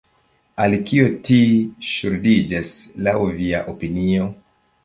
Al 0.63 0.71
kio 0.91 1.03
tio 1.27 1.59
ŝuldiĝas, 1.89 2.73
laŭ 3.09 3.17
via 3.39 3.63
opinio? 3.75 4.31